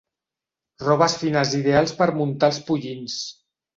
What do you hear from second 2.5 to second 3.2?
els pollins.